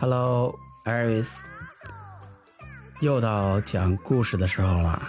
[0.00, 1.40] Hello, Iris。
[3.00, 5.02] 又到讲故事的时候了。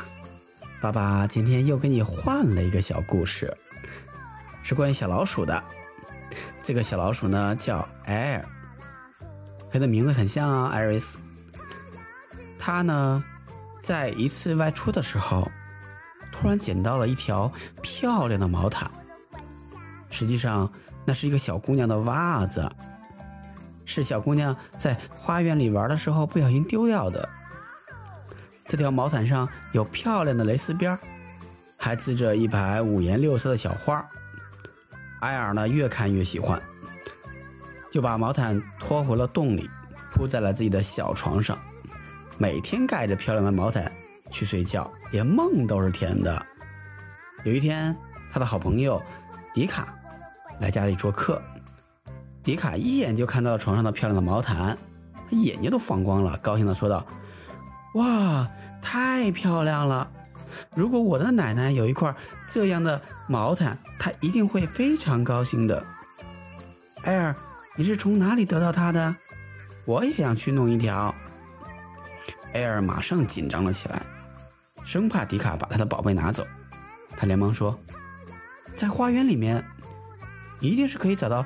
[0.81, 3.55] 爸爸今天又给你换了一个小故事，
[4.61, 5.63] 是关于小老鼠的。
[6.61, 8.43] 这个小老鼠呢叫 Air，
[9.71, 11.15] 和它名字很像啊，Iris。
[12.59, 13.23] 它呢
[13.81, 15.49] 在一次外出的时候，
[16.33, 17.49] 突然捡到了一条
[17.81, 18.91] 漂亮的毛毯。
[20.09, 20.69] 实际上，
[21.05, 22.69] 那是一个小姑娘的袜子，
[23.91, 27.27] 是小姑娘在花园里玩的时候不小心丢掉的。
[28.65, 30.97] 这条毛毯上有漂亮的蕾丝边
[31.77, 34.03] 还织着一排五颜六色的小花。
[35.19, 36.59] 埃尔呢，越看越喜欢，
[37.91, 39.69] 就把毛毯拖回了洞里，
[40.09, 41.57] 铺在了自己的小床上，
[42.37, 43.91] 每天盖着漂亮的毛毯
[44.29, 46.43] 去睡觉，连梦都是甜的。
[47.43, 47.95] 有一天，
[48.31, 49.01] 他的好朋友
[49.53, 49.93] 迪卡。
[50.59, 51.41] 来家里做客，
[52.43, 54.77] 迪卡一眼就看到了床上的漂亮的毛毯，
[55.29, 57.05] 他眼睛都放光了，高兴地说道
[57.95, 58.49] ：“哇，
[58.81, 60.09] 太漂亮了！
[60.75, 62.13] 如果我的奶奶有一块
[62.47, 65.85] 这样的毛毯，她一定会非常高兴的。”
[67.03, 67.35] 艾尔，
[67.75, 69.15] 你是从哪里得到它的？
[69.85, 71.13] 我也想去弄一条。
[72.53, 74.01] 艾尔马上紧张了起来，
[74.83, 76.45] 生怕迪卡把他的宝贝拿走，
[77.15, 77.79] 他连忙说
[78.75, 79.63] ：“在花园里面。”
[80.59, 81.43] 一定是可以找到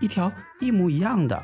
[0.00, 0.30] 一条
[0.60, 1.42] 一模一样的。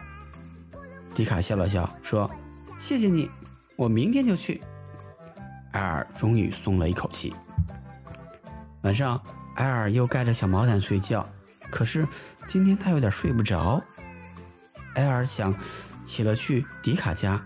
[1.15, 2.31] 迪卡笑了笑说
[2.79, 3.31] ：“谢谢你，
[3.77, 4.61] 我明天就去。”
[5.73, 7.33] 埃尔终于松了一口气。
[8.83, 9.21] 晚上，
[9.57, 11.27] 埃尔又盖着小毛毯睡觉，
[11.71, 12.07] 可是
[12.47, 13.83] 今天他有点睡不着。
[14.95, 15.55] 埃尔想
[16.05, 17.43] 起了去迪卡家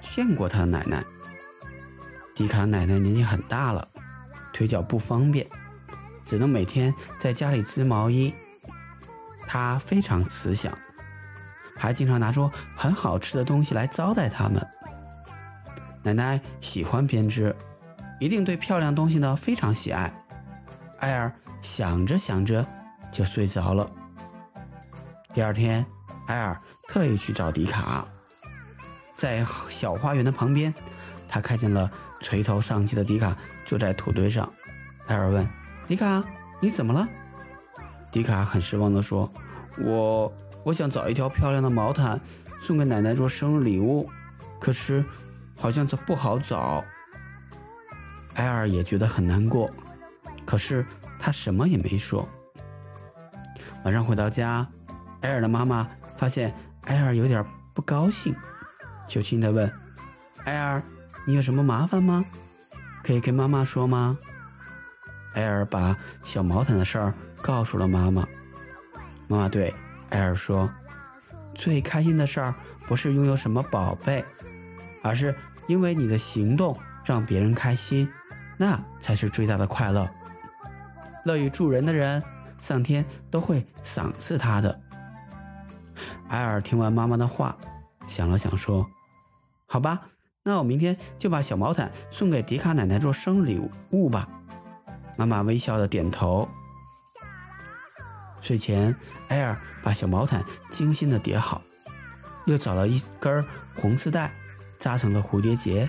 [0.00, 1.04] 见过他的奶奶。
[2.34, 3.86] 迪卡奶奶年纪很大了，
[4.52, 5.46] 腿脚不方便，
[6.24, 8.32] 只能每天在家里织毛衣。
[9.46, 10.72] 他非常慈祥，
[11.76, 14.66] 还经常拿出很好吃的东西来招待他们。
[16.02, 17.54] 奶奶喜欢编织，
[18.20, 20.12] 一定对漂亮东西呢非常喜爱。
[21.00, 22.64] 艾尔想着想着
[23.10, 23.90] 就睡着了。
[25.32, 25.84] 第二天，
[26.26, 28.06] 艾尔特意去找迪卡，
[29.14, 30.72] 在小花园的旁边，
[31.28, 31.90] 他看见了
[32.20, 34.50] 垂头丧气的迪卡坐在土堆上。
[35.06, 35.48] 艾尔问
[35.88, 36.22] ：“迪卡，
[36.60, 37.08] 你怎么了？”
[38.14, 39.28] 迪卡很失望地说。
[39.76, 40.32] 我
[40.62, 42.20] 我想找一条漂亮的毛毯
[42.60, 44.08] 送给奶奶做生日礼物，
[44.60, 45.04] 可是
[45.56, 46.84] 好像这不好找。
[48.34, 49.68] 埃尔也觉得很难过，
[50.46, 50.86] 可是
[51.18, 52.28] 他什么也没说。
[53.84, 54.64] 晚上回到家，
[55.22, 57.44] 埃尔的妈妈发现埃尔有点
[57.74, 58.32] 不高兴，
[59.08, 59.68] 就轻的问
[60.46, 60.80] ：“埃尔，
[61.26, 62.24] 你有什么麻烦吗？
[63.02, 64.16] 可以跟妈妈说吗？”
[65.34, 67.12] 埃尔把小毛毯的事儿
[67.44, 68.26] 告诉了妈妈。
[69.28, 69.74] 妈妈对
[70.08, 70.70] 艾尔说
[71.54, 72.54] ：“最开心的事儿
[72.86, 74.24] 不是拥有什么宝贝，
[75.02, 76.74] 而是因为你的行动
[77.04, 78.08] 让别人开心，
[78.56, 80.08] 那才是最大的快乐。
[81.26, 82.22] 乐于助人的人，
[82.62, 84.80] 上天都会赏赐他的。”
[86.28, 87.54] 艾尔听完妈妈的话，
[88.06, 88.88] 想了想说
[89.68, 90.00] ：“好吧，
[90.42, 94.26] 那我明天就把小毛毯送给迪卡奶奶做生日礼物吧。”
[95.18, 96.48] 妈妈微笑的点头。
[98.44, 98.94] 睡前，
[99.28, 101.62] 艾尔把小毛毯精心的叠好，
[102.44, 103.42] 又找了一根
[103.74, 104.30] 红丝带，
[104.78, 105.88] 扎成了蝴蝶结。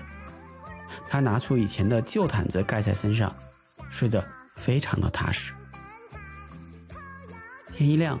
[1.06, 3.36] 他拿出以前的旧毯子盖在身上，
[3.90, 5.52] 睡得非常的踏实。
[7.74, 8.18] 天一亮，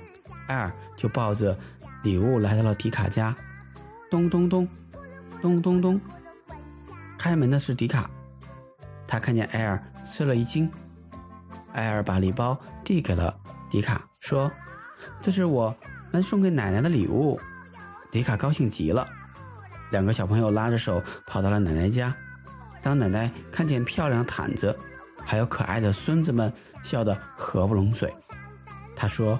[0.48, 1.58] 艾尔就抱着
[2.02, 3.34] 礼物来到了迪卡家。
[4.10, 4.68] 咚咚咚，
[5.40, 5.98] 咚咚咚，
[7.16, 8.10] 开门的是迪卡。
[9.08, 10.70] 他看见艾尔，吃了一惊。
[11.72, 13.34] 艾尔把礼包递给了
[13.70, 14.06] 迪卡。
[14.26, 14.50] 说
[15.22, 15.72] ：“这是我
[16.10, 17.38] 们送给奶奶的礼物。”
[18.10, 19.06] 迪卡高兴极了。
[19.92, 22.12] 两个小朋友拉着手跑到了奶奶家。
[22.82, 24.76] 当奶奶看见漂亮毯子，
[25.24, 28.12] 还有可爱的孙子们，笑得合不拢嘴。
[28.96, 29.38] 她说：“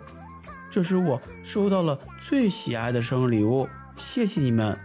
[0.71, 4.79] 这是我收到了最喜爱的生日礼物，谢谢你们。”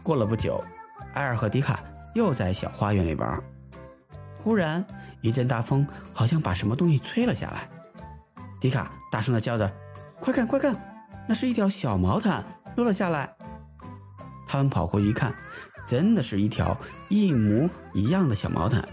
[0.00, 0.62] 过了不久，
[1.12, 1.82] 艾尔和迪卡
[2.14, 3.42] 又在小花园里玩。
[4.36, 4.84] 忽然，
[5.22, 7.68] 一阵大风好像把什么东西吹了下来。
[8.60, 9.72] 迪卡大声的叫着
[10.20, 10.74] ：“快看，快看，
[11.28, 12.44] 那是一条小毛毯
[12.76, 13.32] 落了下来。”
[14.46, 15.34] 他们跑过去一看，
[15.86, 16.76] 真的是一条
[17.08, 18.86] 一模一样的小毛毯，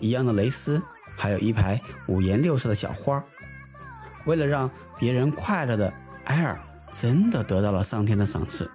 [0.00, 0.82] 一样的蕾丝，
[1.16, 3.22] 还有一排五颜六色的小花。
[4.24, 5.92] 为了让别人快乐的
[6.24, 6.58] 埃尔，
[6.92, 8.70] 真的得到了上天的赏赐。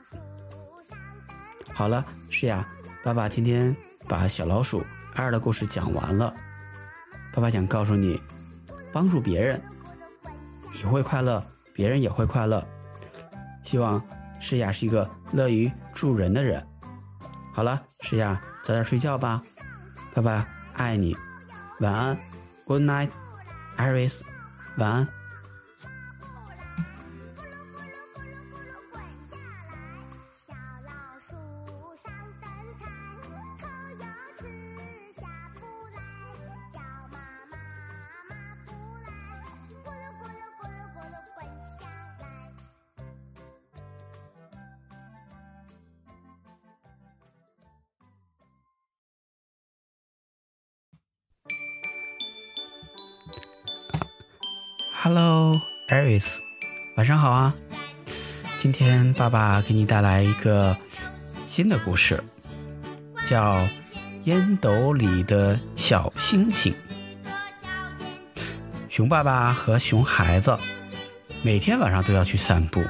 [1.74, 2.68] 好了，是呀，
[3.04, 3.76] 爸爸今天
[4.08, 4.84] 把小老鼠
[5.16, 6.34] 埃尔的故事讲完了。
[7.34, 8.22] 爸爸想告诉你，
[8.94, 9.62] 帮助别人。
[10.74, 11.44] 你会快乐，
[11.74, 12.66] 别人也会快乐。
[13.64, 14.02] 希望
[14.40, 16.66] 诗雅是一个乐于助人的人。
[17.54, 19.42] 好了，诗雅，早点睡觉吧，
[20.14, 21.18] 爸爸爱你，
[21.80, 22.18] 晚安
[22.66, 24.22] ，Good night，Iris，
[24.78, 25.17] 晚安。
[55.10, 56.40] Hello, Aris，
[56.98, 57.56] 晚上好啊！
[58.58, 60.76] 今天爸爸给你带来一个
[61.46, 62.22] 新的故事，
[63.26, 63.54] 叫
[64.26, 66.76] 《烟斗里的小星星》。
[68.90, 70.58] 熊爸爸和熊孩子
[71.42, 72.84] 每天晚上都要去散步，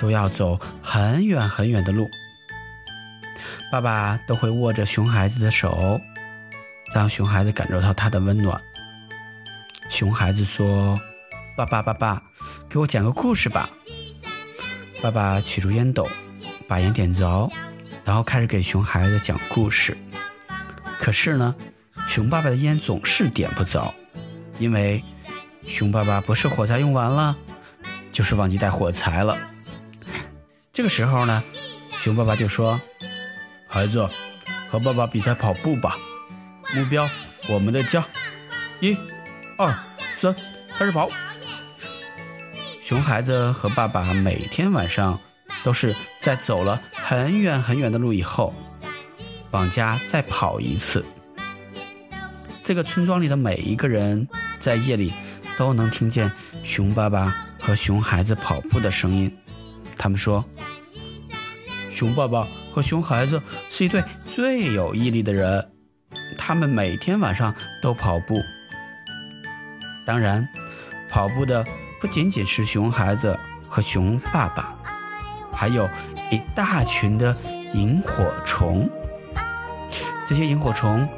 [0.00, 2.10] 都要走很远很远的路。
[3.70, 6.00] 爸爸都会握着熊孩子的手，
[6.92, 8.60] 让熊孩子感受到他的温暖。
[9.88, 11.00] 熊孩子说。
[11.56, 12.22] 爸爸，爸爸，
[12.68, 13.70] 给我讲个故事吧。
[15.02, 16.06] 爸爸取出烟斗，
[16.68, 17.50] 把烟点着，
[18.04, 19.96] 然后开始给熊孩子讲故事。
[20.98, 21.54] 可是呢，
[22.06, 23.94] 熊爸爸的烟总是点不着，
[24.58, 25.02] 因为
[25.62, 27.34] 熊爸爸不是火柴用完了，
[28.12, 29.38] 就是忘记带火柴了。
[30.74, 31.42] 这个时候呢，
[31.98, 32.78] 熊爸爸就说
[33.66, 34.06] ：“孩子，
[34.68, 35.96] 和爸爸比赛跑步吧，
[36.74, 37.08] 目标
[37.48, 38.06] 我们的家，
[38.80, 38.94] 一、
[39.56, 39.74] 二、
[40.16, 40.36] 三，
[40.76, 41.08] 开始跑。”
[42.86, 45.18] 熊孩子和爸爸每天晚上
[45.64, 48.54] 都是在走了很远很远的路以后，
[49.50, 51.04] 往家再跑一次。
[52.62, 54.28] 这个村庄里的每一个人
[54.60, 55.12] 在夜里
[55.58, 56.30] 都能听见
[56.62, 59.36] 熊爸爸和熊孩子跑步的声音。
[59.98, 60.44] 他们说，
[61.90, 64.00] 熊爸爸和熊孩子是一对
[64.32, 65.72] 最有毅力的人，
[66.38, 67.52] 他们每天晚上
[67.82, 68.40] 都跑步。
[70.06, 70.48] 当然，
[71.10, 71.66] 跑步的。
[72.00, 73.38] 不仅仅是熊孩子
[73.68, 74.76] 和熊爸爸，
[75.52, 75.88] 还有
[76.30, 77.34] 一大群的
[77.72, 78.88] 萤火虫。
[80.28, 81.08] 这些萤火虫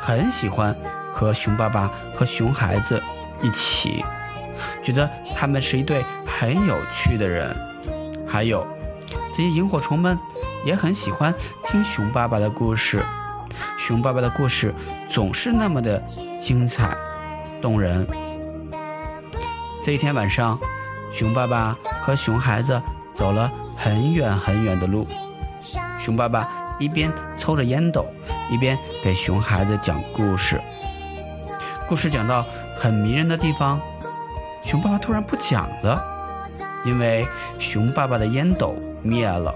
[0.00, 0.74] 很喜欢
[1.12, 3.02] 和熊爸爸和熊孩子
[3.42, 4.04] 一起，
[4.82, 7.54] 觉得他们是一对很有趣的人。
[8.26, 8.66] 还有，
[9.30, 10.18] 这些萤火虫们
[10.64, 11.32] 也很喜欢
[11.64, 13.02] 听熊爸爸的故事。
[13.78, 14.74] 熊爸爸的故事
[15.08, 16.02] 总是那么的
[16.40, 16.96] 精彩
[17.62, 18.06] 动人。
[19.86, 20.58] 这一天晚上，
[21.12, 25.06] 熊爸爸和熊孩子走了很远很远的路。
[25.96, 28.04] 熊爸爸一边抽着烟斗，
[28.50, 30.60] 一边给熊孩子讲故事。
[31.88, 32.44] 故事讲到
[32.74, 33.80] 很迷人的地方，
[34.64, 36.04] 熊爸爸突然不讲了，
[36.84, 37.24] 因为
[37.56, 39.54] 熊爸爸的烟斗灭了。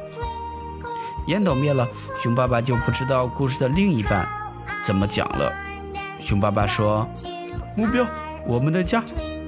[1.26, 1.88] 烟斗灭了，
[2.22, 4.28] 熊爸爸就不知道故事的另一半
[4.84, 5.52] 怎么讲了。
[6.20, 7.04] 熊爸爸说
[7.76, 8.06] ：“目标，
[8.46, 9.02] 我们的家，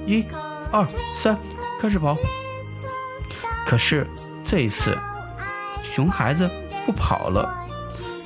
[0.05, 0.25] 一。”
[0.73, 1.37] 二三，
[1.79, 2.17] 开始跑。
[3.63, 4.07] 可是
[4.43, 4.97] 这一次，
[5.83, 6.49] 熊孩子
[6.83, 7.47] 不跑了，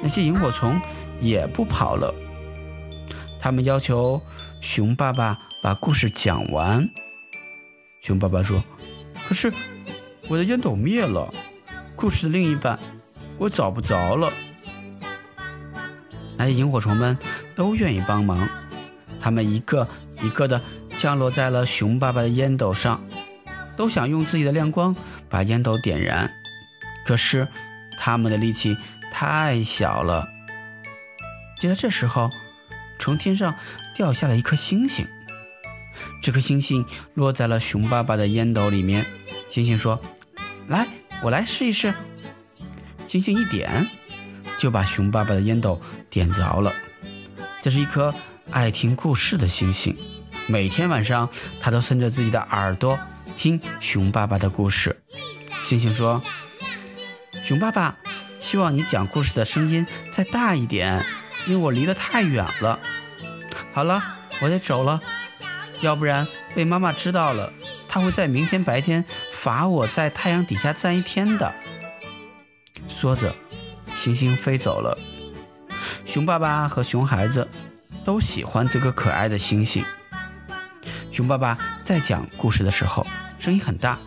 [0.01, 0.79] 那些萤火虫
[1.19, 2.15] 也不跑了。
[3.37, 4.21] 他们要求
[4.61, 6.89] 熊爸爸把故事讲完。
[7.99, 8.63] 熊爸爸说
[9.27, 9.51] ：“可是
[10.29, 11.29] 我的烟斗灭了，
[11.97, 12.79] 故事的另一半
[13.37, 14.31] 我找不着了。”
[16.39, 17.17] 那些萤火虫们
[17.57, 18.47] 都愿意帮忙，
[19.19, 19.85] 他们一个
[20.21, 20.61] 一个的。
[20.97, 23.01] 降落在了熊爸爸的烟斗上，
[23.75, 24.95] 都想用自己的亮光
[25.29, 26.33] 把烟斗点燃，
[27.05, 27.47] 可是
[27.97, 28.75] 他们的力气
[29.11, 30.27] 太小了。
[31.57, 32.29] 就在这时候，
[32.97, 33.55] 从天上
[33.95, 35.07] 掉下了一颗星星，
[36.21, 39.05] 这颗星星落在了熊爸爸的烟斗里面。
[39.49, 40.01] 星星说
[40.67, 40.87] ：“来，
[41.21, 41.93] 我来试一试。”
[43.07, 43.87] 星星一点，
[44.57, 46.73] 就把熊爸爸的烟斗点着了。
[47.61, 48.13] 这是一颗
[48.51, 49.95] 爱听故事的星星。
[50.49, 52.97] 每天晚上，他都伸着自己的耳朵
[53.35, 54.97] 听熊爸爸的故事。
[55.61, 56.23] 星星说
[57.43, 57.97] ：“熊爸爸，
[58.39, 61.05] 希望你讲故事的声音再大一点，
[61.47, 62.79] 因为我离得太远了。”
[63.73, 64.01] 好了，
[64.39, 65.01] 我得走了，
[65.81, 66.25] 要不然
[66.55, 67.51] 被妈妈知道了，
[67.89, 71.53] 她会在明天白天罚我在太阳底下站一天的。
[72.87, 73.35] 说着，
[73.95, 74.97] 星星飞走了。
[76.05, 77.45] 熊爸爸和熊孩子
[78.05, 79.83] 都喜欢这个可爱的星星。
[81.17, 83.03] 熊爸爸在讲故事的时候，
[83.39, 83.97] 声音很大，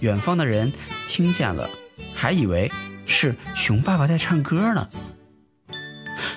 [0.00, 0.72] 远方的人
[1.06, 1.70] 听见了，
[2.16, 2.68] 还以为
[3.06, 4.88] 是熊爸爸在唱歌呢。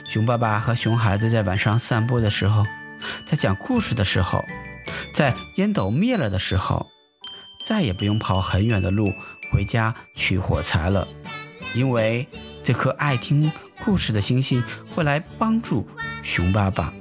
[0.07, 2.63] 熊爸爸和熊孩子在晚上散步的时候，
[3.25, 4.45] 在讲故事的时候，
[5.11, 6.85] 在烟斗灭了的时候，
[7.65, 9.11] 再也不用跑很远的路
[9.51, 11.07] 回家取火柴了，
[11.73, 12.27] 因为
[12.63, 13.51] 这颗爱听
[13.83, 15.89] 故事的星星会来帮助
[16.21, 16.93] 熊爸爸。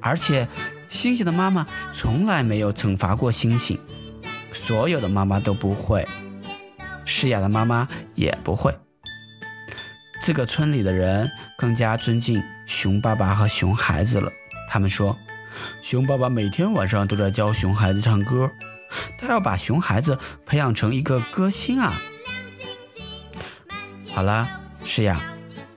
[0.00, 0.48] 而且，
[0.88, 3.78] 星星的妈妈从来没有惩罚过星星，
[4.52, 6.06] 所有的妈妈都不会，
[7.04, 8.76] 诗雅的妈妈也不会。
[10.20, 14.30] 这个村里的人更加尊敬熊爸爸和熊孩子了。
[14.68, 15.16] 他们说，
[15.80, 18.50] 熊爸爸每天晚上都在教熊孩子唱歌，
[19.18, 22.00] 他要把熊孩子培养成一个歌星啊！
[24.12, 24.48] 好了，
[24.84, 25.22] 诗雅，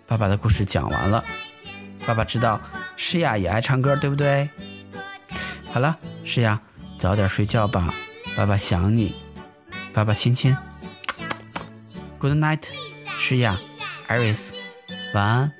[0.08, 1.24] 爸爸的故事讲完了。
[2.06, 2.60] 爸爸知道
[2.98, 4.50] 诗雅也爱唱歌，对不对？
[5.74, 6.60] 好了，诗雅，
[7.00, 7.94] 早点睡觉吧，
[8.36, 9.16] 爸爸想你，
[9.94, 10.56] 爸爸亲亲。
[12.20, 12.64] Good night，
[13.18, 13.58] 诗雅。
[14.10, 14.50] Iris，
[15.14, 15.52] 晚安。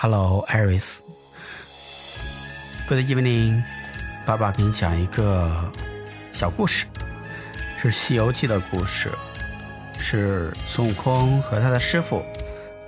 [0.00, 1.00] Hello, Iris.
[2.88, 3.64] Good evening.
[4.24, 5.72] 爸爸给你讲一个
[6.32, 6.86] 小故事，
[7.82, 9.10] 是《西游记》的故事，
[9.98, 12.24] 是孙悟空和他的师傅，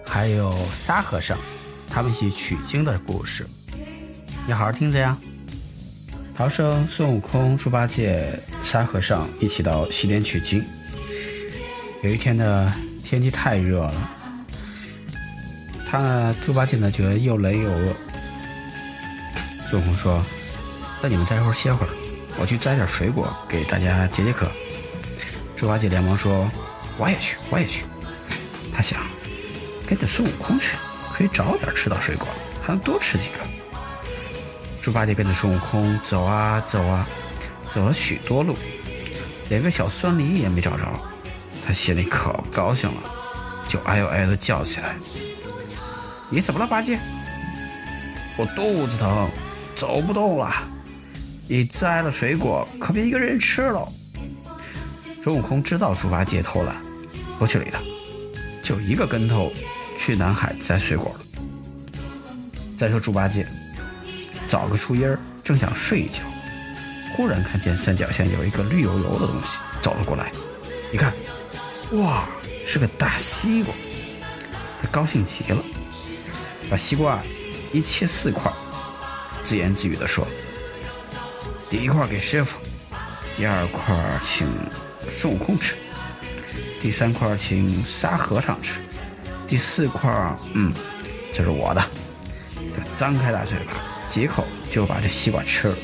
[0.07, 1.37] 还有沙和尚，
[1.89, 3.45] 他们一起取经的故事。
[4.47, 5.19] 你好好听着呀。
[6.33, 10.65] 唐僧、孙悟空、猪八戒、沙和尚一起到西天取经。
[12.05, 14.11] 有一天呢，天气太热了。
[15.91, 17.93] 他，猪八戒呢觉得又累又饿。
[19.69, 20.25] 孙悟空说
[21.03, 21.91] ：“那你们待会儿歇会儿，
[22.39, 24.51] 我去摘点水果给大家解解渴。”
[25.57, 26.49] 猪八戒连忙说
[26.97, 27.85] ：“我也去，我也去。
[28.73, 29.01] ”他想
[29.85, 30.77] 跟着孙悟空去，
[31.13, 32.29] 可以早点吃到水果，
[32.63, 33.41] 还能多吃几个。
[34.81, 37.05] 猪八戒跟着孙悟空走啊走啊，
[37.69, 38.57] 走了许多路，
[39.49, 40.85] 连个小酸梨也没找着，
[41.67, 43.03] 他心里可高兴了，
[43.67, 44.95] 就哎呦哎的叫起来。
[46.31, 46.99] 你怎么了，八戒？
[48.37, 49.29] 我肚子疼，
[49.75, 50.53] 走不动了。
[51.49, 53.87] 你摘了水果，可别一个人吃了。
[55.23, 56.77] 孙悟空知道猪八戒偷懒，
[57.39, 57.81] 不去理他，
[58.63, 59.53] 就一个跟头
[59.99, 61.21] 去南海摘水果了。
[62.79, 63.45] 再说猪八戒，
[64.47, 66.23] 找个树荫儿正想睡一觉，
[67.13, 70.31] 忽然看见山脚下有一个绿油油的东西走了过来，
[70.93, 71.13] 一看，
[71.95, 72.29] 哇，
[72.65, 73.75] 是个大西瓜，
[74.81, 75.63] 他高兴极了。
[76.71, 77.21] 把西瓜
[77.73, 78.51] 一切四块，
[79.43, 80.25] 自言自语地说
[81.69, 82.61] ：“第一块给师傅，
[83.37, 84.49] 第二块请
[85.11, 85.75] 孙悟空吃，
[86.81, 88.81] 第三块请沙和尚吃，
[89.49, 90.09] 第四块，
[90.55, 90.73] 嗯，
[91.33, 91.83] 这是我的。”
[92.73, 93.73] 他张开大嘴巴，
[94.07, 95.75] 几口就把这西瓜吃了。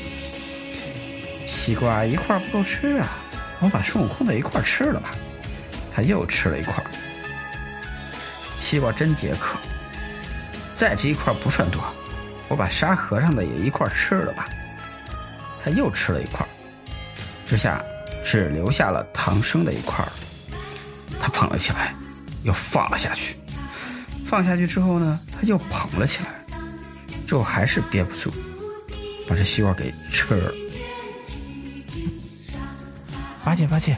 [1.45, 3.17] 西瓜一块不够吃啊，
[3.59, 5.13] 我把孙悟空的一块吃了吧。
[5.93, 6.81] 他又吃了一块，
[8.61, 9.57] 西瓜真解渴。
[10.77, 11.83] 再这一块不算多，
[12.47, 14.47] 我把沙和尚的也一块吃了吧。
[15.59, 16.47] 他又吃了一块，
[17.47, 17.83] 这下
[18.23, 20.05] 只留下了唐僧的一块。
[21.19, 21.95] 他捧了起来，
[22.43, 23.37] 又放了下去。
[24.23, 26.29] 放下去之后呢，他又捧了起来，
[27.25, 28.31] 最后还是憋不住，
[29.27, 30.53] 把这西瓜给吃了。
[33.43, 33.97] 八戒，八戒，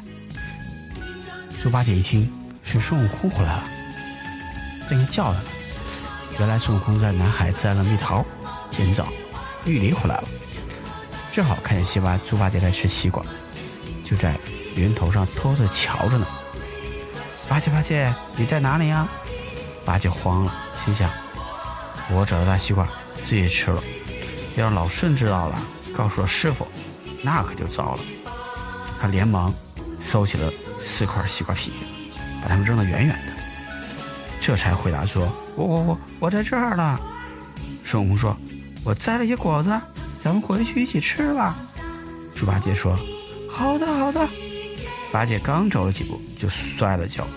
[1.61, 2.31] 猪八戒一听
[2.63, 3.63] 是孙悟空回来了，
[4.89, 5.45] 正要叫他呢。
[6.39, 8.25] 原来孙悟空在南海摘了蜜桃、
[8.71, 9.09] 今早、
[9.65, 10.23] 玉梨回来了，
[11.33, 13.21] 正好看见西瓜猪八戒在吃西瓜，
[14.05, 14.37] 就在
[14.73, 16.25] 云头上偷着瞧着呢。
[17.49, 19.05] 八戒，八戒，你在哪里呀？
[19.83, 20.55] 八戒慌了，
[20.85, 21.11] 心想：
[22.09, 22.87] 我找到大西瓜，
[23.25, 23.83] 自己吃了，
[24.55, 25.59] 要让老孙知道了，
[25.93, 26.65] 告诉了师傅，
[27.21, 27.99] 那可就糟了。
[29.01, 29.53] 他连忙
[29.99, 31.73] 收起了四块西瓜皮，
[32.41, 33.28] 把它们扔得远远的。
[34.49, 36.99] 这才回答说：“我我我我在这儿呢。”
[37.85, 38.35] 孙悟空说
[38.83, 39.69] ：“我摘了些果子，
[40.19, 41.55] 咱们回去一起吃吧。”
[42.35, 42.97] 猪八戒说
[43.47, 44.27] ：“好的好的。”
[45.13, 47.27] 八戒刚走了几步，就摔了跤，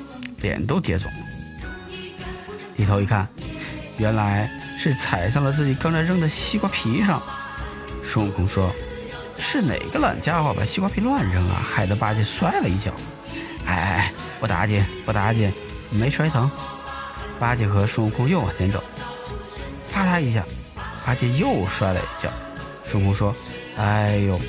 [0.40, 1.98] 脸都跌肿了。
[2.74, 3.28] 低头一看，
[3.98, 7.22] 原来是踩上了自己刚才扔的西瓜皮上。
[8.02, 8.72] 孙悟空说
[9.36, 11.62] ：“是哪个懒家伙把西瓜皮乱扔啊？
[11.62, 12.90] 害得八戒摔了一跤。”
[13.68, 15.52] 哎哎哎，不打紧不打紧，
[15.90, 16.50] 没摔疼。
[17.42, 18.80] 八戒和孙悟空又往前走，
[19.92, 20.44] 啪嗒一下，
[21.04, 22.30] 八戒又摔了一跤。
[22.84, 23.34] 孙悟空说
[23.76, 24.40] ：“哎呦，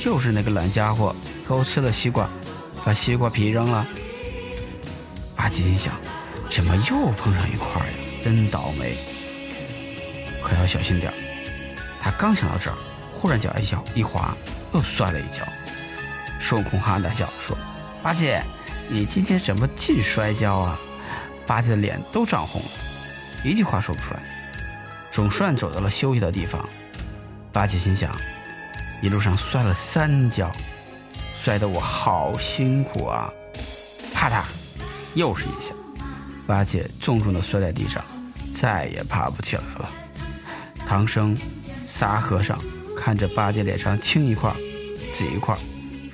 [0.00, 1.14] 就是那个懒家伙
[1.46, 2.26] 偷吃了西瓜，
[2.86, 3.86] 把西瓜皮扔了。”
[5.36, 5.92] 八戒心想
[6.48, 7.92] ：“怎么又碰上一块呀？
[8.22, 8.96] 真倒霉，
[10.42, 11.12] 可要小心点
[12.00, 12.76] 他刚想到这儿，
[13.12, 14.34] 忽然脚一小一滑，
[14.72, 15.42] 又摔了一跤。
[16.40, 17.54] 孙悟空哈哈大笑说
[18.02, 18.42] ：“八戒，
[18.88, 20.80] 你今天怎么净摔跤啊？”
[21.48, 22.68] 八戒的脸都涨红了，
[23.42, 24.20] 一句话说不出来，
[25.10, 26.68] 总算走到了休息的地方。
[27.50, 28.14] 八戒心想：
[29.00, 30.52] 一路上摔了三跤，
[31.42, 33.32] 摔得我好辛苦啊！
[34.12, 34.42] 啪嗒，
[35.14, 35.74] 又是一下，
[36.46, 38.04] 八戒重重的摔在地上，
[38.52, 39.88] 再也爬不起来了。
[40.86, 41.34] 唐僧、
[41.86, 42.58] 沙和尚
[42.94, 44.54] 看着八戒脸上青一块、
[45.10, 45.56] 紫一块，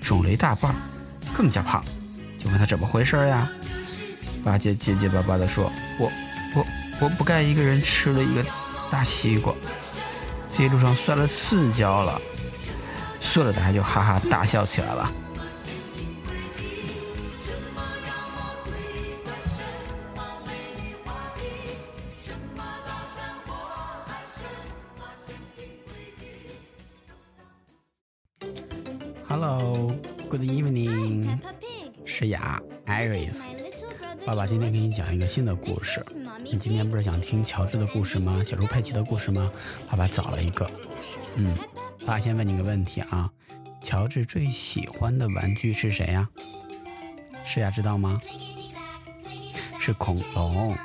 [0.01, 0.73] 肿了一大半，
[1.37, 1.85] 更加胖，
[2.39, 3.51] 就问他怎么回事呀？
[4.45, 6.13] 八戒结结巴巴地说：“我、
[6.55, 6.67] 我、
[7.01, 8.45] 我不该一个人吃了一个
[8.91, 9.55] 大西瓜，
[10.53, 12.21] 这一路上摔了四跤了。”
[13.21, 15.11] 说着，大家就哈哈大笑起来了。
[34.95, 36.05] 讲一个新的故事。
[36.45, 38.41] 你今天不是想听乔治的故事吗？
[38.45, 39.51] 小猪佩奇的故事吗？
[39.91, 40.71] 爸爸找了一个。
[41.35, 41.57] 嗯，
[42.01, 43.29] 爸爸先问你个问题啊，
[43.83, 46.29] 乔治最喜欢的玩具是谁呀？
[47.45, 48.21] 是呀知道吗？
[49.81, 50.77] 是恐龙。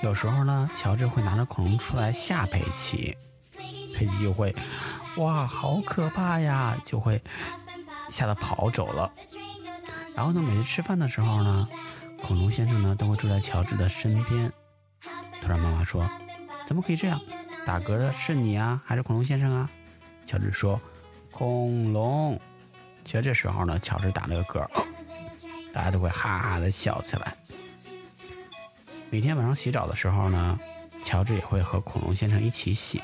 [0.00, 3.16] 有时候呢，乔治会拿着恐龙出来吓佩奇，
[3.94, 4.54] 佩奇就会，
[5.16, 7.20] 哇，好可怕呀，就会
[8.08, 9.10] 吓得跑走了。
[10.14, 11.68] 然后呢，每次吃饭的时候呢，
[12.26, 14.50] 恐龙先生呢都会住在乔治的身边。
[15.42, 16.08] 突然妈妈说
[16.66, 17.20] ：“怎么可以这样？
[17.66, 19.70] 打嗝的是你啊，还是恐龙先生啊？”
[20.24, 20.80] 乔治说
[21.30, 22.40] ：“恐龙。”
[23.04, 24.66] 其实这时候呢，乔治打了个嗝，
[25.70, 27.36] 大家都会哈哈的笑起来。
[29.10, 30.58] 每天晚上洗澡的时候呢，
[31.02, 33.02] 乔治也会和恐龙先生一起洗，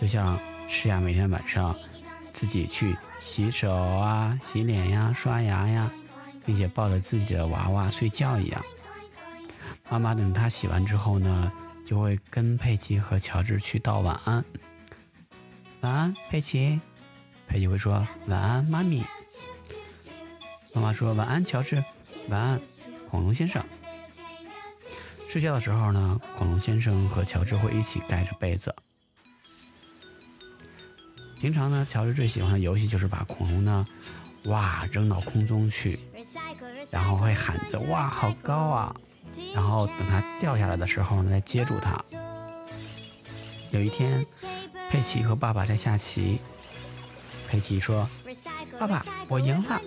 [0.00, 1.74] 就像诗雅每天晚上
[2.30, 5.90] 自己去洗手啊、洗脸呀、刷牙呀。
[6.44, 8.62] 并且抱着自己的娃娃睡觉一样。
[9.90, 11.52] 妈妈等他洗完之后呢，
[11.84, 14.44] 就会跟佩奇和乔治去道晚安。
[15.80, 16.80] 晚安，佩奇。
[17.46, 19.04] 佩奇会说晚安，妈咪。
[20.72, 21.84] 妈妈说晚安，乔治。
[22.28, 22.60] 晚安，
[23.10, 23.62] 恐龙先生。
[25.28, 28.74] 睡觉的时候呢，恐龙先生和乔治会一起盖着被子。
[31.38, 33.86] 平常呢，乔治最喜欢的游戏就是把恐龙呢，
[34.44, 35.98] 哇，扔到空中去。
[36.92, 38.94] 然后会喊着“哇，好高啊！”
[39.54, 41.98] 然后等它掉下来的时候呢，再接住它。
[43.70, 44.24] 有一天，
[44.90, 46.38] 佩奇和爸爸在下棋。
[47.48, 48.06] 佩奇说
[48.78, 49.80] ：“爸爸，我赢了。”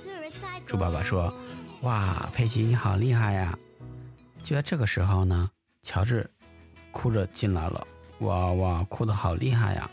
[0.66, 1.32] 猪爸爸说
[1.82, 3.56] ：“哇，佩奇你好厉害呀！”
[4.42, 5.52] 就在这个时候呢，
[5.84, 6.28] 乔治
[6.90, 7.86] 哭着进来了。
[8.20, 9.88] 哇哇，哭得好厉害呀！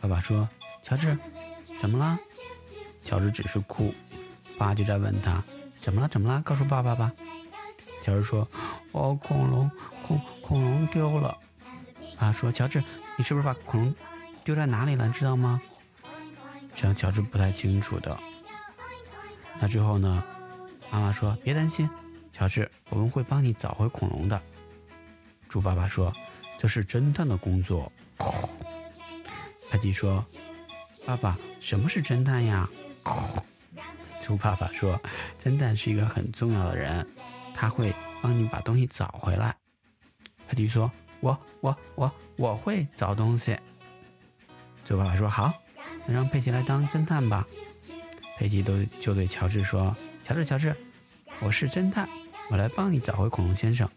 [0.00, 0.48] 爸爸说
[0.84, 1.18] ：“乔治，
[1.80, 2.16] 怎么了？”
[3.02, 3.92] 乔治只是哭。
[4.56, 5.42] 爸就在问他。
[5.82, 6.08] 怎么了？
[6.08, 6.40] 怎么了？
[6.42, 7.12] 告诉爸爸吧。
[8.00, 8.48] 乔治说
[8.92, 9.70] ：“哦，恐龙，
[10.02, 11.36] 恐恐龙丢了。”
[12.16, 12.82] 爸说：“乔治，
[13.18, 13.94] 你是不是把恐龙
[14.44, 15.08] 丢在哪里了？
[15.08, 15.60] 你知道吗？”
[16.72, 18.16] 这样乔治不太清楚的。
[19.60, 20.22] 那之后呢？
[20.90, 21.90] 妈妈说：“别担心，
[22.32, 24.40] 乔治，我们会帮你找回恐龙的。”
[25.48, 26.12] 猪爸爸说
[26.56, 27.90] ：“这是侦探的工作。”
[29.70, 30.24] 派迪说
[31.04, 32.68] ：“爸爸，什么是侦探呀？”
[34.22, 34.98] 猪爸爸说
[35.36, 37.04] ：“侦探是一个很重要的人，
[37.52, 39.56] 他会帮你把东西找回来。”
[40.46, 43.58] 佩奇说：“我我我我会找东西。”
[44.86, 45.52] 猪爸爸说：“好，
[46.06, 47.44] 那让佩奇来当侦探吧。”
[48.38, 50.74] 佩奇都就对乔治说：“乔治，乔治，
[51.40, 52.08] 我是侦探，
[52.48, 53.88] 我来帮你找回恐龙先生。”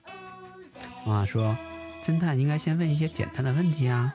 [1.05, 1.55] 妈妈说
[2.01, 4.11] ：“侦探应该先问一些简单的问题啊。”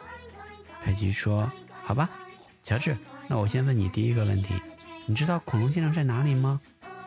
[0.83, 1.51] 佩奇说
[1.85, 2.11] ：“好吧，
[2.65, 4.61] 乔治，那我先问你第一个问题。”
[5.11, 6.61] 你知道恐龙先生在哪里吗？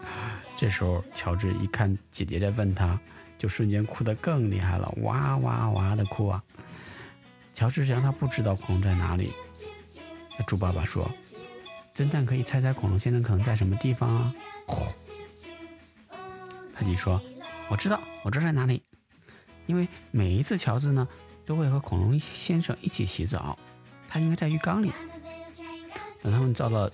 [0.58, 3.00] 这时候，乔治一看姐姐在问他，
[3.38, 6.44] 就瞬间哭得更厉害了，哇哇哇的哭啊！
[7.54, 9.32] 乔治想他不知道恐龙在哪里。
[10.38, 11.10] 那猪爸爸说
[11.96, 14.36] ：“侦探可以猜猜恐龙先生可能在什么地方啊？”
[16.76, 17.22] 佩奇说
[17.72, 18.84] ：“我知道，我知道在哪里，
[19.66, 21.08] 因为每一次乔治呢
[21.46, 23.58] 都会和恐龙先生一起洗澡，
[24.10, 24.92] 他应该在浴缸里。
[26.22, 26.92] 等他们找到。”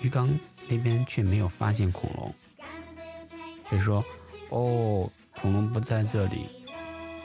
[0.00, 0.28] 鱼缸
[0.68, 2.34] 那边却没有发现恐龙，
[3.70, 4.04] 就说
[4.50, 6.48] ：“哦，恐龙不在这里，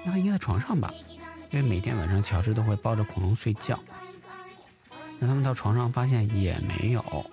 [0.03, 0.93] 那它应该在床上吧？”
[1.51, 3.77] 因为每天晚上乔治都会抱着恐龙睡觉。
[5.19, 7.25] 那他们到床上发现也没有。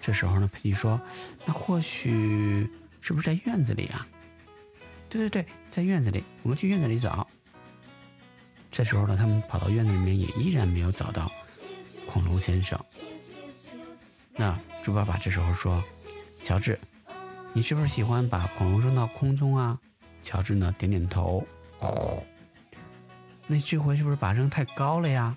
[0.00, 1.00] 这时候呢，佩奇说
[1.46, 2.68] ：“那或许
[3.00, 4.06] 是不是在院子里啊
[5.08, 7.26] ？”“对对对，在院子里，我们去院子里找。”
[8.72, 11.30] 这时候呢，他们跑到院子里面，也依然没有找到
[12.06, 12.76] 恐龙先生。
[14.34, 15.82] 那猪爸爸这时候说
[16.42, 16.78] ：“乔治，
[17.52, 19.78] 你是不是喜欢把恐龙扔到空中啊？”
[20.22, 21.46] 乔治呢点点头。
[23.46, 25.36] 那这回是不是把扔太高了呀？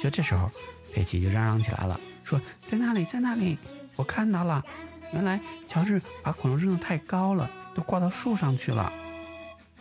[0.00, 0.50] 就这时候，
[0.92, 3.58] 佩奇就嚷嚷起来了，说：“在那里，在那里，
[3.96, 4.64] 我看到了，
[5.12, 8.92] 原来乔治把恐龙扔得太高了，都挂到树上去了。”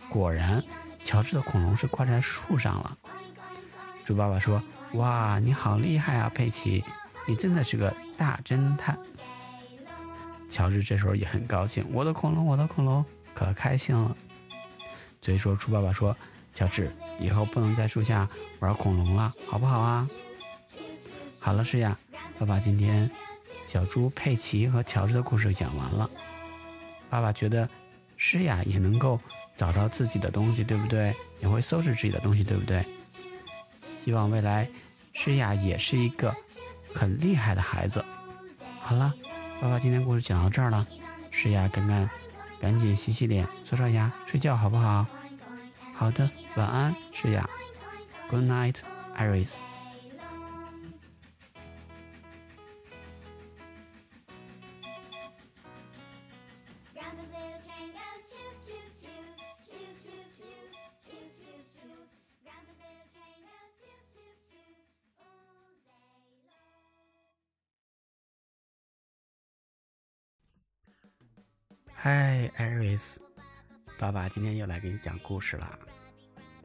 [0.09, 0.63] 果然。
[1.03, 2.97] 乔治的恐龙是挂在树上了。
[4.03, 4.59] 猪爸爸说
[4.93, 6.83] ：“哇，你好厉害啊，佩奇，
[7.27, 8.97] 你真的是个大侦探。”
[10.49, 14.15] 乔治这时候也很高兴：“我的恐龙，我的恐龙，可开心了。”
[15.21, 16.15] 所以说，猪爸爸说
[16.53, 18.27] ：“乔治，以后不能在树下
[18.59, 20.09] 玩恐龙了，好不好啊？”
[21.39, 21.97] 好了，是呀，
[22.39, 23.09] 爸爸今天
[23.65, 26.09] 小猪佩奇和乔治的故事讲完了。
[27.09, 27.69] 爸爸觉得
[28.17, 29.19] 诗雅也能够。
[29.57, 31.15] 找到自己的东西，对不对？
[31.39, 32.85] 也会收拾自己的东西，对不对？
[33.97, 34.69] 希望未来
[35.13, 36.35] 诗雅也是一个
[36.95, 38.03] 很厉害的孩子。
[38.81, 39.13] 好了，
[39.61, 40.87] 爸爸今天故事讲到这儿了，
[41.29, 42.09] 诗雅赶赶，
[42.61, 45.05] 赶紧洗洗脸，刷刷牙，睡觉好不好？
[45.93, 47.47] 好的，晚安，诗雅。
[48.29, 48.77] Good night,
[49.17, 49.57] Iris.
[72.05, 73.19] 嗨，艾瑞斯，
[73.97, 75.67] 爸爸今天又来给你讲故事了。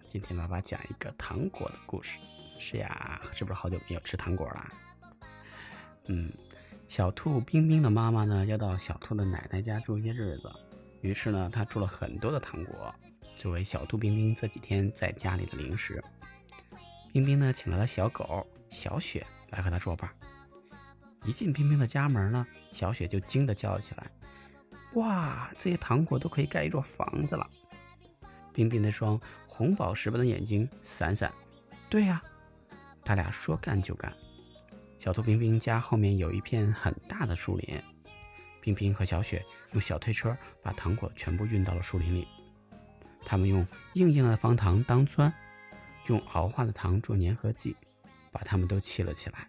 [0.06, 2.18] 今天爸爸讲一个糖果的故事。
[2.58, 4.70] 是呀，是不是好久没有吃糖果了？
[6.08, 6.30] 嗯，
[6.88, 10.52] 小兔冰冰的妈妈呢，要到小兔的奶奶家住一些日子，
[11.00, 12.94] 于是呢，她做了很多的糖果，
[13.38, 16.04] 作为小兔冰冰这几天在家里的零食。
[17.14, 20.10] 冰冰呢，请来了小狗小雪来和她作伴。
[21.24, 24.06] 一进冰冰的家门呢，小雪就惊得叫了起来。
[24.94, 27.48] 哇，这些糖果都可以盖一座房子了！
[28.52, 31.32] 冰冰那双红宝石般的眼睛闪闪。
[31.88, 32.22] 对呀，
[33.04, 34.12] 他俩说干就干。
[34.98, 37.80] 小兔冰冰家后面有一片很大的树林，
[38.60, 42.26] 冰冰和小雪用小推车把糖果全部运到了树林里。
[43.24, 45.32] 他们用硬硬的方糖当砖，
[46.08, 47.76] 用熬化的糖做粘合剂，
[48.32, 49.48] 把它们都砌了起来。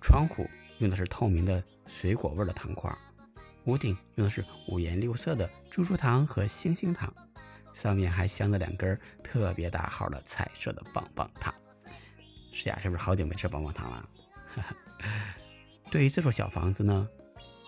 [0.00, 2.90] 窗户用的是透明的水果味的糖块。
[3.64, 7.12] 屋顶用的是五颜六色的猪猪糖和星星糖，
[7.72, 11.54] 上面还镶着两根特别大号的彩色的棒棒糖。
[12.52, 14.08] 是呀，是不是好久没吃棒棒糖了？
[15.90, 17.08] 对于这座小房子呢，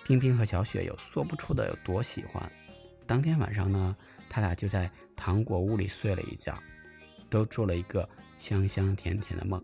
[0.04, 2.50] 冰冰和小雪有说不出的有多喜欢。
[3.07, 3.96] 当天晚上呢，
[4.28, 6.59] 他俩就在糖果屋里睡了一觉，
[7.30, 9.62] 都做了一个香香甜甜的梦。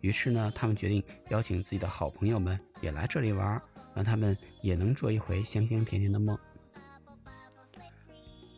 [0.00, 3.60] 于是呢，他们决定邀请自己的好朋友们也来这里玩。
[3.94, 6.38] 让他们也能做一回香香甜甜的梦。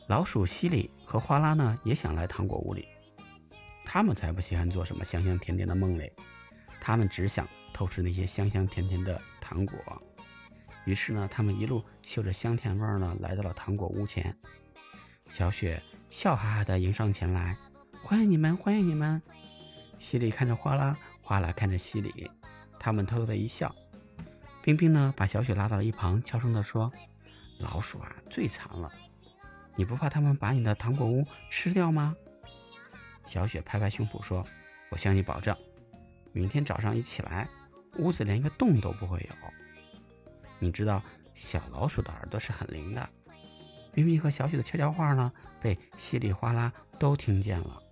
[0.06, 2.86] 老鼠西里和花拉呢，也想来糖果屋里。
[3.84, 6.12] 他们才不稀罕做什么香香甜甜的梦嘞，
[6.80, 9.78] 他们只想偷吃那些香香甜甜的糖果。
[10.84, 14.36] 于是呢，他们一路嗅着香甜味儿呢，来到了糖果屋前。
[15.30, 17.56] 小雪笑哈哈的迎上前来，
[18.02, 19.22] 欢迎你们，欢迎你们。
[19.98, 22.30] 西里看着花拉，花拉看着西里，
[22.78, 23.74] 他们偷偷的一笑。
[24.64, 26.90] 冰冰呢，把小雪拉到了一旁，悄声地说
[27.60, 28.90] ：“老鼠啊，最馋了，
[29.76, 32.16] 你不怕他们把你的糖果屋吃掉吗？”
[33.26, 34.42] 小雪拍拍胸脯说
[34.88, 35.54] ：“我向你保证，
[36.32, 37.46] 明天早上一起来，
[37.98, 39.36] 屋子连一个洞都不会有。
[40.58, 41.02] 你知道，
[41.34, 43.06] 小老鼠的耳朵是很灵的。”
[43.92, 47.82] 冰冰和小雪的悄悄话呢，被稀里哗啦都听见了，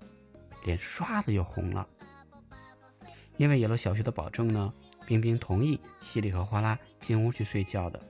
[0.64, 1.86] 脸刷的又红了，
[3.36, 4.72] 因为有了小雪的保证呢。
[5.12, 8.00] 冰冰同意西里和花拉进屋去睡觉的。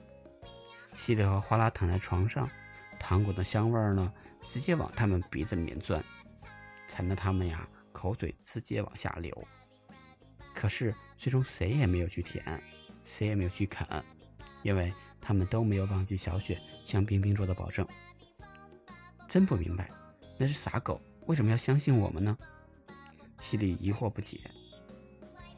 [0.95, 2.49] 西里和花拉躺在床上，
[2.97, 6.01] 糖果的香味儿呢，直接往他们鼻子里面钻，
[6.87, 9.47] 馋得他们呀口水直接往下流。
[10.53, 12.63] 可是最终谁也没有去舔，
[13.03, 13.85] 谁也没有去啃，
[14.61, 17.85] 因为他们都没有忘记小雪向冰冰做的保证。
[19.27, 19.91] 真不明白，
[20.37, 22.37] 那是傻狗为什么要相信我们呢？
[23.39, 24.39] 西里疑惑不解。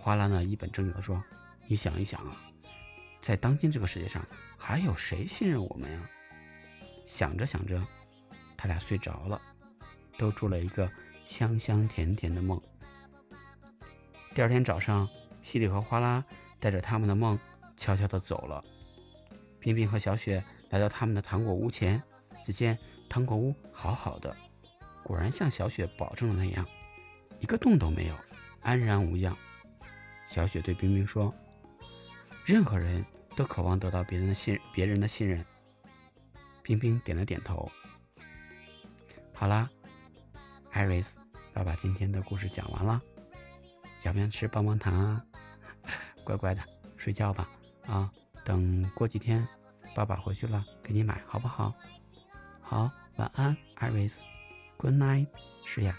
[0.05, 1.23] 花拉呢一本正经地说
[1.65, 2.39] ：“你想一想啊，
[3.21, 4.23] 在当今这个世界上，
[4.55, 5.99] 还有谁信任我们呀？”
[7.03, 7.83] 想着想着，
[8.55, 9.41] 他俩睡着了，
[10.15, 10.87] 都做了一个
[11.23, 12.61] 香香甜甜的梦。
[14.35, 15.09] 第二天早上，
[15.41, 16.23] 西里和花拉
[16.59, 17.39] 带着他们的梦
[17.75, 18.63] 悄悄的走了。
[19.59, 21.99] 冰冰和小雪来到他们的糖果屋前，
[22.43, 22.77] 只见
[23.09, 24.37] 糖果屋好好的，
[25.01, 26.63] 果然像小雪保证的那样，
[27.39, 28.15] 一个洞都没有，
[28.61, 29.35] 安然无恙。
[30.27, 31.33] 小雪对冰冰说
[32.45, 35.45] ：“任何人都渴望得到别人的信，别人的信任。”
[36.61, 37.71] 冰冰点了点头。
[39.33, 39.69] 好啦，
[40.71, 41.19] 艾瑞斯，
[41.53, 43.01] 爸爸今天的故事讲完了，
[43.99, 45.25] 想不想吃棒棒糖啊？
[46.25, 46.63] 乖乖的
[46.97, 47.49] 睡觉吧，
[47.85, 48.11] 啊，
[48.43, 49.47] 等过几天
[49.93, 51.73] 爸爸回去了给你买，好不好？
[52.61, 54.23] 好，晚安，艾瑞斯
[54.77, 55.27] ，Good night，
[55.65, 55.95] 是呀，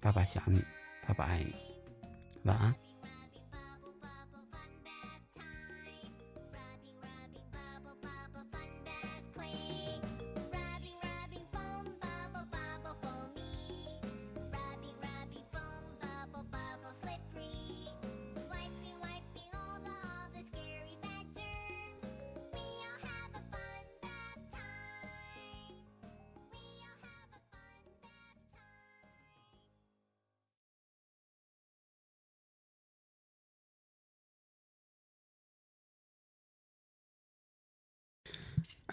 [0.00, 0.64] 爸爸想你，
[1.06, 1.54] 爸爸爱你，
[2.44, 2.74] 晚安。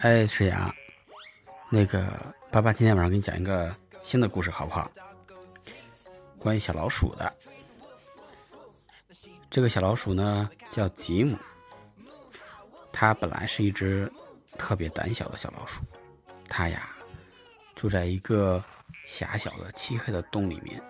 [0.01, 0.73] 哎，石雅，
[1.69, 2.11] 那个
[2.49, 4.91] 爸爸今天晚上给你讲一个新的故事，好不好？
[6.39, 7.31] 关于小老鼠的。
[9.47, 11.37] 这个小老鼠呢叫吉姆，
[12.91, 14.11] 它本来是一只
[14.57, 15.81] 特别胆小的小老鼠，
[16.49, 16.89] 它呀
[17.75, 18.63] 住在一个
[19.05, 20.81] 狭小的漆黑的洞里面。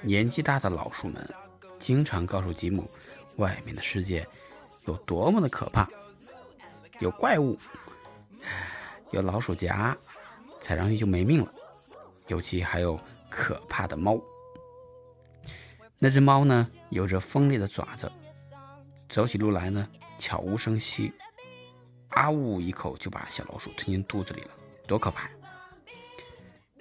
[0.00, 1.34] 年纪大的老鼠们
[1.78, 2.90] 经常告诉吉姆，
[3.36, 4.26] 外面的世界
[4.86, 5.86] 有多么的可怕，
[7.00, 7.58] 有怪物。
[9.10, 9.96] 有老鼠夹，
[10.60, 11.52] 踩上去就没命了。
[12.26, 12.98] 尤其还有
[13.30, 14.20] 可怕的猫。
[15.98, 18.10] 那只猫呢，有着锋利的爪子，
[19.08, 21.12] 走起路来呢悄无声息，
[22.08, 24.50] 啊呜一口就把小老鼠吞进肚子里了，
[24.86, 25.28] 多可怕！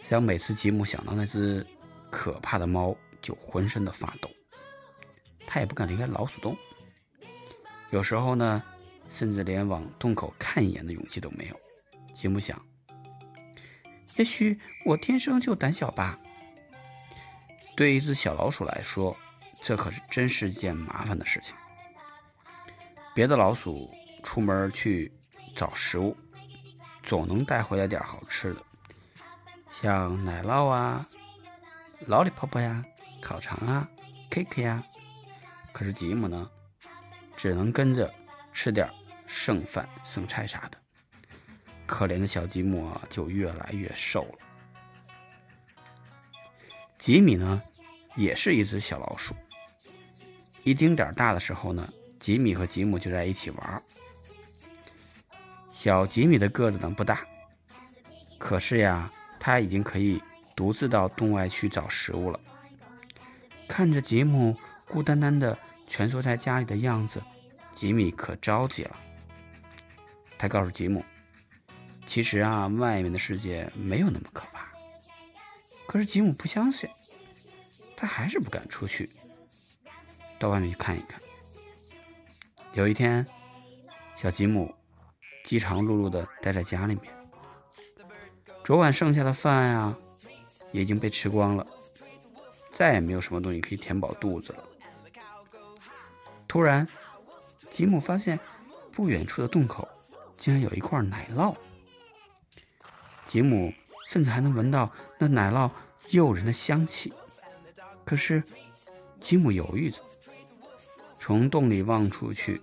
[0.08, 1.66] 像每次吉姆想到那只
[2.12, 4.30] 可怕的猫，就浑身的发抖，
[5.48, 6.56] 他也不敢离开老鼠洞。
[7.90, 8.62] 有时候呢，
[9.10, 11.60] 甚至连往洞口看一眼的勇气都没有。
[12.14, 12.60] 吉姆想，
[14.16, 16.20] 也许我天生就胆小吧。
[17.76, 19.16] 对一只小老鼠来说，
[19.62, 21.54] 这可是真是件麻烦的事情。
[23.14, 23.90] 别的老鼠
[24.24, 25.12] 出门去
[25.56, 26.16] 找食物，
[27.04, 28.62] 总能带回来点好吃的，
[29.72, 31.08] 像奶酪啊、
[32.08, 32.84] 老里泡泡呀、
[33.22, 33.88] 烤肠啊、
[34.32, 34.84] cake 呀。
[35.72, 36.50] 可是吉姆呢，
[37.36, 38.12] 只能跟着
[38.60, 38.90] 吃点
[39.28, 40.78] 剩饭、剩菜啥的。
[41.86, 44.40] 可怜的小吉姆啊，就越来越瘦了。
[46.98, 47.62] 吉米呢，
[48.16, 49.36] 也是一只小老鼠。
[50.64, 51.88] 一丁点大的时候呢，
[52.20, 53.84] 吉米和吉姆就在一起玩。
[55.70, 57.28] 小吉米的个子呢不大，
[58.40, 60.20] 可是呀，他已经可以
[60.56, 62.40] 独自到洞外去找食物了。
[63.68, 65.56] 看着吉姆孤单单的
[65.88, 67.22] 蜷缩在家里的样子，
[67.78, 69.00] 吉米可着急了。
[70.36, 71.06] 他告诉吉姆。
[72.08, 74.68] 其实啊，外面的世界没有那么可怕。
[75.86, 76.90] 可是吉姆不相信，
[77.96, 79.08] 他还是不敢出去，
[80.40, 81.22] 到外面去看一看。
[82.74, 83.24] 有一天，
[84.16, 84.74] 小吉姆
[85.46, 87.14] 饥肠辘辘的待在家里面，
[88.64, 89.96] 昨晚剩下的饭呀，
[90.72, 91.68] 已经被吃光了，
[92.72, 94.64] 再也没有什么东西可以填饱肚子了。
[96.48, 96.88] 突然，
[97.78, 98.40] 吉姆发现
[98.92, 99.88] 不远处的洞口
[100.36, 101.56] 竟然有一块奶酪。
[103.28, 103.72] 吉姆
[104.08, 105.70] 甚至还能闻到那奶酪
[106.10, 107.14] 诱人的香气，
[108.04, 108.42] 可是
[109.22, 110.02] 吉姆犹豫着。
[111.20, 112.60] 从洞里望出去，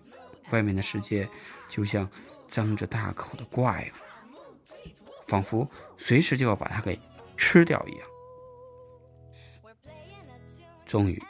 [0.51, 1.29] 外面的世界
[1.69, 2.11] 就像
[2.49, 4.91] 张着大口的怪物，
[5.29, 6.99] 仿佛随时就要把它给
[7.37, 8.09] 吃掉一样。
[10.85, 11.23] 终于，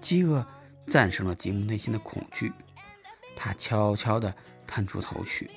[0.00, 0.44] 饥饿
[0.88, 2.52] 战胜了吉姆内心的恐惧，
[3.44, 4.34] 他悄悄地
[4.66, 5.50] 探出头去。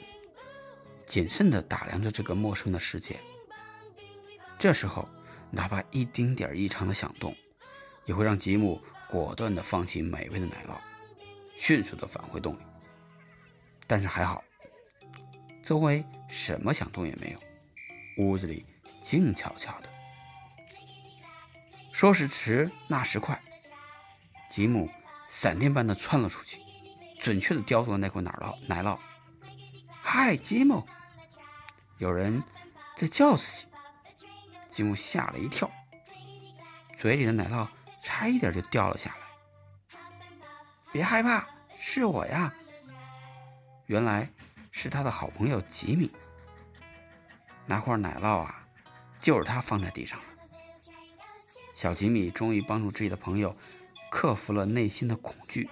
[1.05, 3.17] 谨慎地打量着这个陌生的世界。
[4.59, 5.07] 这时候，
[5.49, 7.33] 哪怕一丁点异常的响动，
[8.03, 10.75] 也会让吉姆果断地放弃美味的奶酪，
[11.55, 12.59] 迅速地返回洞里。
[13.87, 14.43] 但是还好，
[15.63, 17.39] 周围什么响动也没有，
[18.25, 18.65] 屋子里
[19.01, 19.87] 静悄悄的。
[21.93, 23.41] 说时迟，那时快，
[24.49, 24.89] 吉姆
[25.29, 26.59] 闪电般地窜了出去，
[27.19, 28.55] 准确地叼住了那块奶酪。
[28.67, 28.97] 奶酪，
[30.01, 30.87] 嗨，吉姆！
[31.97, 32.43] 有人
[32.95, 33.67] 在叫自己，
[34.69, 35.69] 吉姆吓了一跳，
[36.95, 37.67] 嘴里的奶酪
[38.03, 40.07] 差一点就掉了下来。
[40.91, 42.53] 别害怕，是我呀。
[43.87, 44.29] 原来
[44.71, 46.11] 是他的好朋友吉米。
[47.65, 48.63] 那块奶酪啊，
[49.19, 50.25] 就是他放在地上的。
[51.75, 53.55] 小吉米终于帮助自己的朋友
[54.09, 55.69] 克服了内心的恐惧，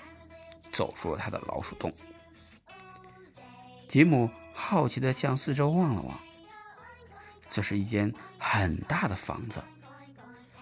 [0.76, 1.92] 走出了他的老鼠洞。
[3.88, 6.20] 吉姆好奇地向四周望了望，
[7.48, 9.64] 这是一间很大的房子，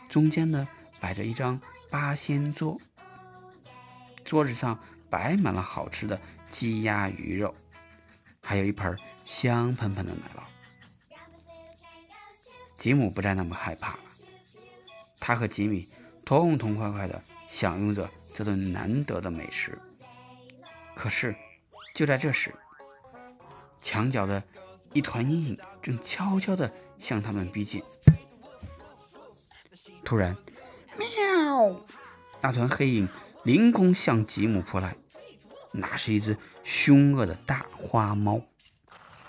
[0.07, 0.67] 中间呢
[0.99, 2.79] 摆着一张八仙桌，
[4.23, 4.77] 桌子上
[5.09, 7.55] 摆满了好吃的鸡鸭鱼肉，
[8.41, 8.95] 还有一盆
[9.25, 10.43] 香喷喷的奶酪。
[12.77, 13.99] 吉姆不再那么害怕了。
[15.19, 15.87] 他和吉米
[16.25, 19.79] 痛痛快快地享用着这顿难得的美食。
[20.95, 21.35] 可是，
[21.93, 22.53] 就在这时，
[23.81, 24.41] 墙角的
[24.93, 27.83] 一团阴影正悄悄地向他们逼近。
[30.05, 30.35] 突然，
[30.97, 31.75] 喵！
[32.41, 33.07] 那团黑影
[33.43, 34.95] 凌空向吉姆扑来，
[35.71, 38.39] 那是一只凶恶的大花猫。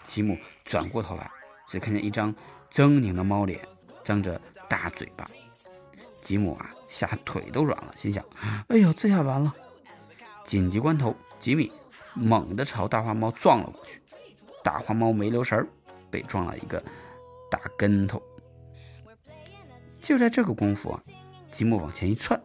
[0.06, 1.30] 吉姆转过头来，
[1.66, 2.34] 只看见一张
[2.72, 3.60] 狰狞的猫脸，
[4.04, 5.28] 张着大嘴巴。
[6.20, 8.24] 吉姆啊，吓腿都软了，心想
[8.68, 9.54] ：“哎呦，这下完了！”
[10.44, 11.70] 紧急关头，吉米
[12.14, 14.00] 猛地朝大花猫撞了过去，
[14.62, 15.68] 大花猫没留神儿，
[16.10, 16.82] 被撞了一个
[17.50, 18.22] 大跟头。
[20.00, 21.02] 就在这个功夫啊，
[21.52, 22.40] 吉姆往前一窜，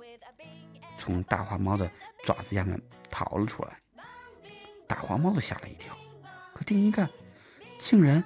[0.98, 1.90] 从大花猫的
[2.26, 2.78] 爪子下面
[3.10, 3.80] 逃了出来。
[4.86, 5.98] 大花猫都吓了一跳，
[6.54, 7.10] 可定一看，
[7.80, 8.22] 竟然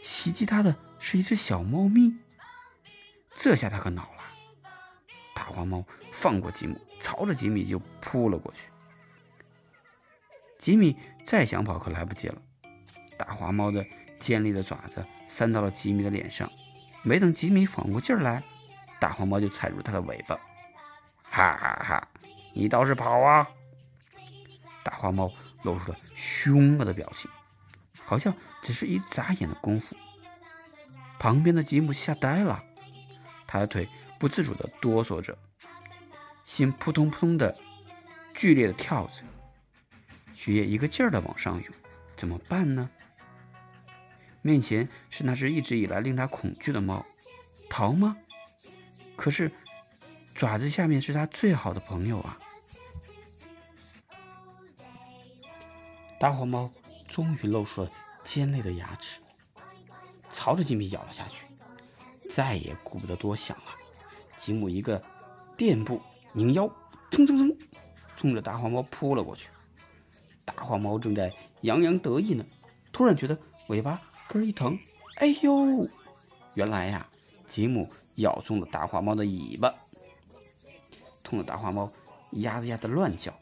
[0.00, 2.16] 袭击他的是一只小猫咪。
[3.36, 4.22] 这下他可恼了。
[5.34, 8.70] 大花猫放过吉姆，朝着吉米就扑了过去。
[10.66, 12.42] 吉米再想跑，可来不及了。
[13.16, 13.86] 大花猫的
[14.18, 16.50] 尖利的爪子扇到了吉米的脸上，
[17.04, 18.42] 没等吉米缓过劲儿来，
[18.98, 20.34] 大花猫就踩住他的尾巴。
[21.22, 22.08] 哈哈哈！
[22.52, 23.48] 你倒是跑啊！
[24.82, 25.30] 大花猫
[25.62, 27.30] 露出了凶恶的表情，
[28.02, 29.94] 好像只是一眨眼的功夫。
[31.20, 32.60] 旁边的吉姆吓呆了，
[33.46, 33.88] 他的腿。
[34.18, 35.38] 不自主的哆嗦着，
[36.42, 37.56] 心扑通扑通的
[38.34, 39.22] 剧烈的跳着，
[40.36, 41.72] 血液一个劲儿的往上涌，
[42.14, 42.90] 怎么办呢？
[44.42, 47.04] 面前是那只一直以来令他恐惧的猫，
[47.70, 48.18] 逃吗？
[49.16, 49.50] 可是
[50.34, 52.38] 爪子下面是他最好的朋友啊！
[56.20, 56.70] 大黄猫
[57.08, 57.90] 终于露出了
[58.22, 59.22] 尖利的牙齿，
[60.30, 61.46] 朝着吉米咬了下去，
[62.30, 63.64] 再也顾不得多想了。
[64.36, 65.02] 吉姆一个
[65.56, 66.00] 垫步
[66.34, 66.70] 拧腰，
[67.10, 67.58] 蹭蹭蹭，
[68.14, 69.48] 冲着大黄猫扑了过去。
[70.46, 71.30] 大花猫正在
[71.60, 72.46] 洋洋得意呢，
[72.92, 74.78] 突然觉得尾巴根一疼，
[75.16, 75.86] 哎呦！
[76.54, 77.06] 原来呀，
[77.46, 79.74] 吉姆咬中了大花猫的尾巴，
[81.22, 81.90] 痛得大花猫
[82.30, 83.34] 呀子呀的乱叫，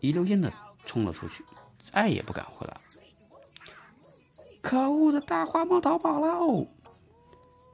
[0.00, 0.52] 一溜烟的
[0.84, 1.44] 冲了出去，
[1.80, 2.78] 再也不敢回来。
[4.60, 6.66] 可恶的大花猫逃跑喽！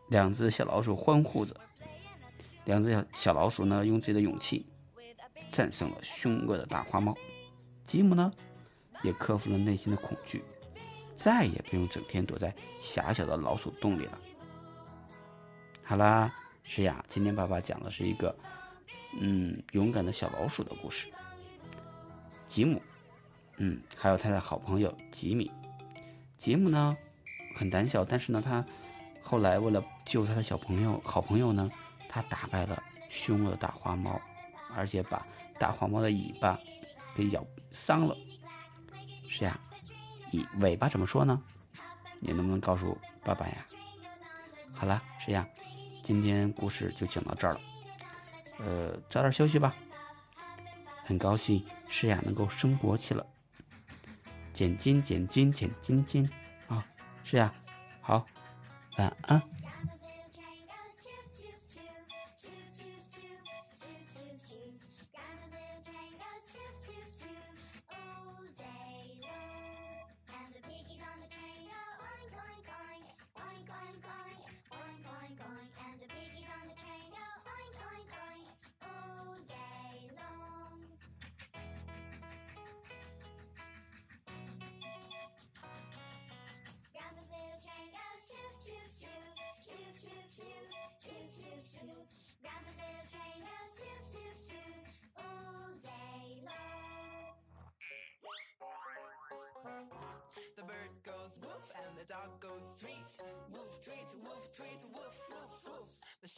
[0.09, 1.57] 两只小老鼠欢呼着。
[2.64, 4.66] 两只小小老鼠呢，用自己的勇气
[5.50, 7.16] 战胜了凶恶的大花猫。
[7.85, 8.33] 吉姆呢，
[9.02, 10.42] 也克服了内心的恐惧，
[11.16, 14.18] 再也不用整天躲在狭小的老鼠洞里了。
[15.82, 18.37] 好啦，是呀，今天爸爸讲的是一个
[19.18, 21.08] 嗯勇敢的小老鼠的故事。
[22.46, 22.82] 吉姆，
[23.56, 25.50] 嗯，还有他的好朋友吉米。
[26.37, 26.96] 吉姆呢，
[27.56, 28.64] 很胆小，但是呢，他
[29.22, 31.68] 后来为了救他的小朋友、好朋友呢。
[32.11, 34.18] 他打败了凶恶的大花猫，
[34.74, 35.26] 而且把
[35.58, 36.58] 大花猫的尾巴
[37.14, 38.16] 给咬伤了。
[39.38, 39.57] 是呀，
[40.33, 41.40] 尾尾巴怎么说呢？
[42.18, 43.64] 你能不能告诉爸爸呀？
[44.74, 45.46] 好了，是呀，
[46.03, 47.61] 今天故事就讲到这儿了。
[48.59, 49.72] 呃，早点休息吧。
[51.05, 53.24] 很高兴诗雅能够生勃起了，
[54.53, 56.28] 减金减金减金金
[56.66, 56.84] 啊！
[57.22, 57.55] 是呀，
[58.01, 58.26] 好，
[58.97, 59.41] 晚安。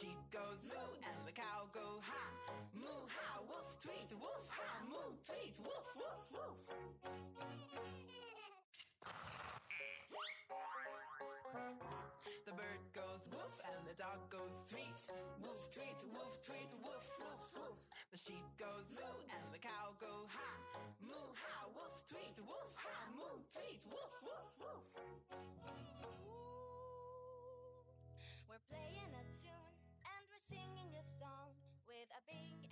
[0.01, 2.23] sheep goes moo and the cow go ha.
[2.73, 6.61] Moo ha, woof tweet, woof ha, moo tweet, woof woof woof.
[12.49, 14.97] The bird goes woof and the dog goes tweet.
[15.37, 17.79] Woof tweet, woof tweet, woof woof woof.
[18.09, 20.49] The sheep goes moo and the cow go ha.
[20.97, 24.87] Moo ha, woof tweet, woof ha, moo tweet, woof woof woof.
[28.49, 29.00] We're playing
[32.33, 32.70] nothing